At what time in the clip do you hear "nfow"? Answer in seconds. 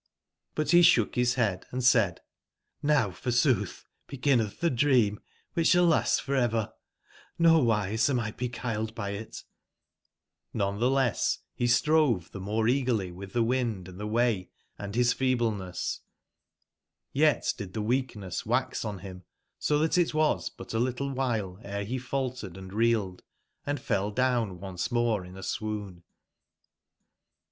2.83-3.11